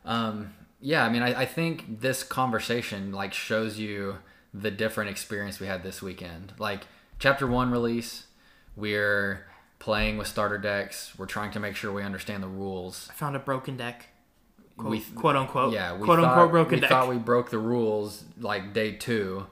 [0.06, 4.18] um, yeah, I mean, I, I think this conversation like shows you
[4.54, 6.54] the different experience we had this weekend.
[6.58, 6.88] Like
[7.20, 8.26] chapter one release,
[8.76, 9.46] we're
[9.80, 11.14] playing with starter decks.
[11.18, 13.08] We're trying to make sure we understand the rules.
[13.10, 14.08] I found a broken deck.
[14.78, 15.74] Quote, We- quote unquote.
[15.74, 16.90] Yeah, we quote thought, unquote broken we deck.
[16.90, 19.46] thought we broke the rules like day two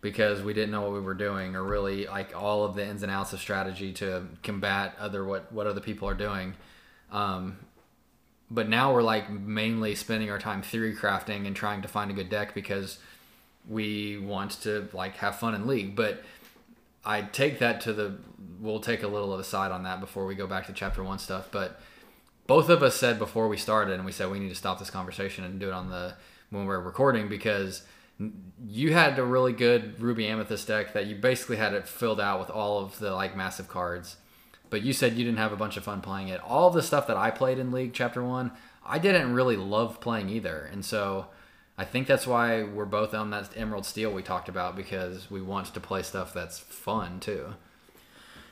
[0.00, 3.02] because we didn't know what we were doing or really like all of the ins
[3.02, 6.54] and outs of strategy to combat other what what other people are doing.
[7.10, 7.58] Um,
[8.50, 12.14] but now we're like mainly spending our time theory crafting and trying to find a
[12.14, 12.98] good deck because
[13.68, 15.96] we want to like have fun in league.
[15.96, 16.22] But
[17.06, 18.18] I take that to the.
[18.60, 21.02] We'll take a little of a side on that before we go back to chapter
[21.04, 21.48] one stuff.
[21.50, 21.80] But
[22.46, 24.90] both of us said before we started, and we said we need to stop this
[24.90, 26.14] conversation and do it on the
[26.50, 27.82] when we're recording because
[28.66, 32.40] you had a really good Ruby Amethyst deck that you basically had it filled out
[32.40, 34.16] with all of the like massive cards.
[34.68, 36.40] But you said you didn't have a bunch of fun playing it.
[36.40, 38.50] All the stuff that I played in League Chapter One,
[38.84, 41.26] I didn't really love playing either, and so.
[41.78, 45.42] I think that's why we're both on that Emerald Steel we talked about because we
[45.42, 47.54] want to play stuff that's fun too.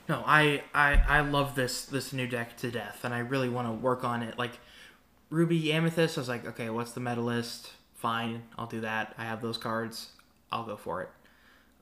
[0.08, 3.68] No, I, I I love this this new deck to death, and I really want
[3.68, 4.38] to work on it.
[4.38, 4.52] Like
[5.30, 7.72] Ruby Amethyst, I was like, okay, what's the meta list?
[7.94, 9.14] Fine, I'll do that.
[9.16, 10.10] I have those cards.
[10.52, 11.08] I'll go for it.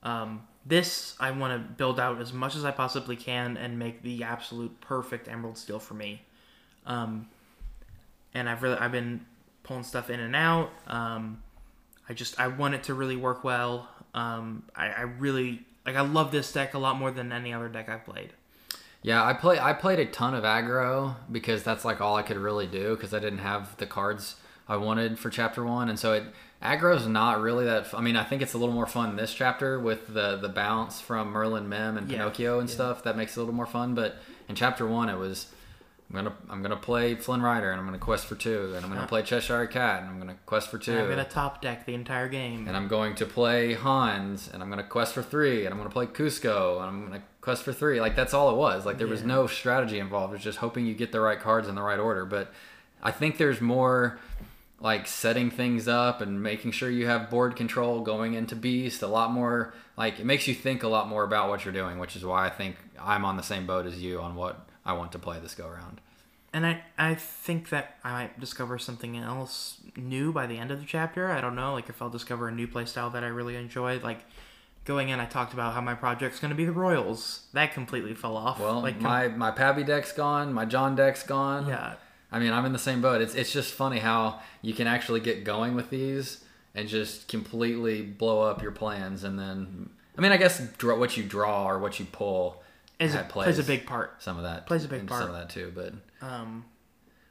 [0.03, 4.01] Um, this I want to build out as much as I possibly can and make
[4.01, 6.21] the absolute perfect Emerald Steel for me.
[6.85, 7.27] Um,
[8.33, 9.25] and I've really I've been
[9.63, 10.69] pulling stuff in and out.
[10.87, 11.41] Um,
[12.09, 13.87] I just I want it to really work well.
[14.13, 17.69] Um, I, I really like I love this deck a lot more than any other
[17.69, 18.33] deck I've played.
[19.01, 19.59] Yeah, I play.
[19.59, 23.13] I played a ton of aggro because that's like all I could really do because
[23.13, 24.35] I didn't have the cards
[24.67, 26.23] I wanted for chapter one, and so it
[26.61, 27.81] aggro is not really that.
[27.83, 30.47] f- I mean, I think it's a little more fun this chapter with the the
[30.47, 32.75] bounce from Merlin Mem and Yeah, Pinocchio and yeah.
[32.75, 33.03] stuff.
[33.03, 33.93] That makes it a little more fun.
[33.93, 34.15] But
[34.47, 35.47] in chapter one, it was
[36.09, 38.91] I'm gonna I'm gonna play Flynn Rider and I'm gonna quest for two, and I'm
[38.93, 41.95] gonna play Cheshire Cat and I'm gonna quest for 2 I'm gonna top deck the
[41.95, 42.67] entire game.
[42.67, 45.79] and I'm going to play Hans, and I'm going to quest for three, and I'm
[45.79, 47.99] going to play Kuzco, and I'm going to quest for three.
[47.99, 48.85] Like that's all it was.
[48.85, 49.27] Like there was Yeah.
[49.27, 50.33] no strategy involved.
[50.33, 52.25] It was just hoping you get the right cards in the right order.
[52.25, 52.51] But
[53.01, 54.19] I think there's more
[54.79, 59.01] like setting things up and making sure you have board control going into Beast.
[59.01, 61.97] A lot more like it makes you think a lot more about what you're doing,
[61.99, 64.93] which is why I think I'm on the same boat as you on what I
[64.93, 66.01] want to play this go around.
[66.53, 70.79] And I, I think that I might discover something else new by the end of
[70.79, 71.31] the chapter.
[71.31, 73.99] I don't know, like if I'll discover a new playstyle that I really enjoy.
[73.99, 74.19] Like
[74.85, 77.47] going in, I talked about how my project's going to be the Royals.
[77.53, 78.59] That completely fell off.
[78.59, 81.67] Well, like my my Pabbie deck's gone, my John deck's gone.
[81.67, 81.95] yeah,
[82.31, 83.21] I mean, I'm in the same boat.
[83.21, 86.43] It's it's just funny how you can actually get going with these
[86.75, 91.23] and just completely blow up your plans, and then I mean, I guess what you
[91.23, 92.62] draw or what you pull
[92.99, 94.21] is that a, plays a big part.
[94.21, 95.21] some of that plays a big part.
[95.21, 95.93] Some of that too, but
[96.25, 96.65] Um,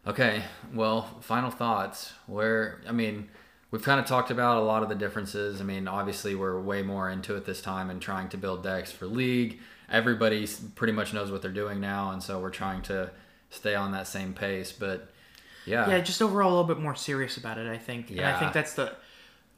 [0.06, 0.42] okay.
[0.74, 2.12] Well, final thoughts.
[2.26, 3.28] Where I mean,
[3.70, 5.60] we've kind of talked about a lot of the differences.
[5.60, 8.92] I mean, obviously we're way more into it this time and trying to build decks
[8.92, 9.60] for league.
[9.90, 13.10] Everybody pretty much knows what they're doing now, and so we're trying to
[13.50, 14.72] stay on that same pace.
[14.72, 15.10] But
[15.66, 17.66] yeah, yeah, just overall a little bit more serious about it.
[17.66, 18.94] I think, and I think that's the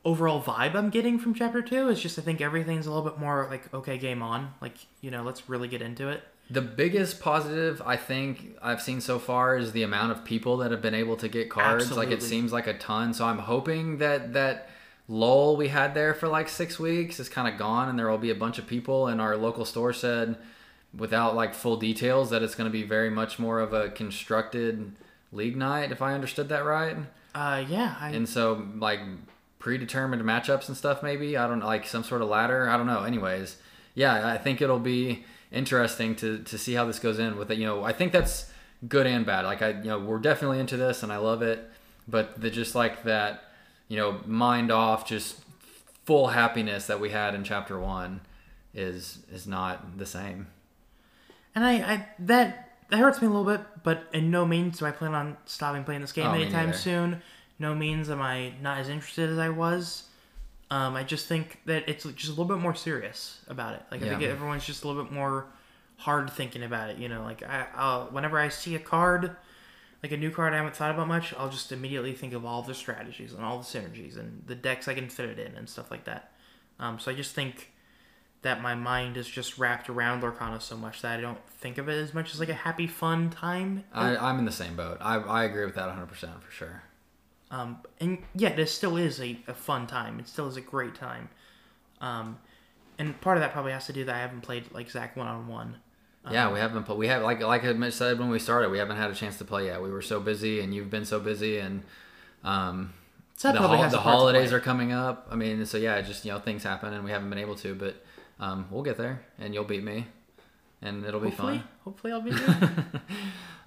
[0.05, 1.89] overall vibe I'm getting from chapter two.
[1.89, 4.55] Is just I think everything's a little bit more like okay, game on.
[4.61, 6.23] Like you know, let's really get into it.
[6.51, 10.71] The biggest positive I think I've seen so far is the amount of people that
[10.71, 11.91] have been able to get cards.
[11.91, 13.15] Like it seems like a ton.
[13.15, 14.69] So I'm hoping that that
[15.09, 18.19] lull we had there for like six weeks is kind of gone, and there will
[18.19, 19.07] be a bunch of people.
[19.07, 20.37] And our local store said,
[20.97, 24.93] without like full details, that it's going to be very much more of a constructed
[25.33, 25.93] league night.
[25.93, 26.97] If I understood that right.
[27.35, 29.01] Uh, yeah, I, And so like
[29.65, 31.39] predetermined matchups and stuff maybe.
[31.39, 32.69] I don't know, like some sort of ladder.
[32.69, 33.05] I don't know.
[33.05, 33.57] Anyways,
[33.95, 37.57] yeah, I think it'll be interesting to to see how this goes in with it.
[37.57, 38.53] You know, I think that's
[38.87, 39.47] good and bad.
[39.47, 41.71] Like I you know, we're definitely into this and I love it.
[42.07, 43.45] But the just like that,
[43.89, 45.41] you know, mind off, just
[46.05, 48.21] full happiness that we had in chapter one
[48.75, 50.49] is is not the same.
[51.55, 54.85] And I, I that that hurts me a little bit, but in no means do
[54.85, 57.23] I plan on stopping playing this game Oh, anytime soon.
[57.59, 60.05] No means am I not as interested as I was.
[60.71, 63.83] Um, I just think that it's just a little bit more serious about it.
[63.91, 65.47] Like I think everyone's just a little bit more
[65.99, 66.99] hard thinking about it.
[66.99, 69.37] You know, like I, I'll, whenever I see a card,
[70.03, 72.63] like a new card I haven't thought about much, I'll just immediately think of all
[72.63, 75.69] the strategies and all the synergies and the decks I can fit it in and
[75.69, 76.33] stuff like that.
[76.81, 77.71] Um, so I just think
[78.43, 81.89] that my mind is just wrapped around Lorcana so much that I don't think of
[81.89, 83.85] it as much as like a happy, fun time.
[83.93, 84.99] I, I'm in the same boat.
[85.01, 86.11] I, I agree with that 100%
[86.43, 86.83] for sure.
[87.55, 90.19] Um, and yeah, this still is a, a fun time.
[90.19, 91.29] It still is a great time.
[92.01, 92.39] Um,
[92.99, 95.29] and part of that probably has to do that I haven't played like Zach one
[95.29, 95.77] on one.
[96.31, 96.85] Yeah, we haven't.
[96.85, 99.37] Put, we have like like I said when we started, we haven't had a chance
[99.39, 99.83] to play yet.
[99.83, 101.83] We were so busy, and you've been so busy, and
[102.43, 102.95] um,
[103.37, 105.29] So the, has the a part to holidays are coming up.
[105.31, 107.75] I mean, so yeah, just you know things happen, and we haven't been able to,
[107.75, 108.03] but
[108.41, 110.07] um, we'll get there, and you'll beat me,
[110.81, 111.69] and it'll be Hopefully, fun.
[111.85, 112.85] hopefully I'll be good.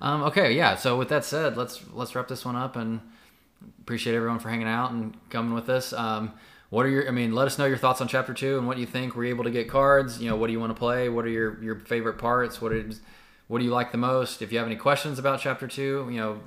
[0.01, 0.75] Um, okay, yeah.
[0.75, 3.01] So with that said, let's let's wrap this one up, and
[3.81, 5.93] appreciate everyone for hanging out and coming with us.
[5.93, 6.33] Um,
[6.69, 7.07] what are your?
[7.07, 9.15] I mean, let us know your thoughts on chapter two and what you think.
[9.15, 10.21] Were you able to get cards?
[10.21, 11.07] You know, what do you want to play?
[11.09, 12.61] What are your your favorite parts?
[12.61, 12.99] What is
[13.47, 14.41] what do you like the most?
[14.41, 16.41] If you have any questions about chapter two, you know,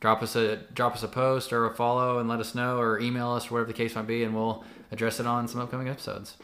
[0.00, 3.00] drop us a drop us a post or a follow and let us know, or
[3.00, 5.88] email us, or whatever the case might be, and we'll address it on some upcoming
[5.88, 6.36] episodes.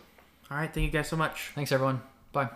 [0.51, 1.53] All right, thank you guys so much.
[1.55, 2.03] Thanks, everyone.
[2.33, 2.49] Bye.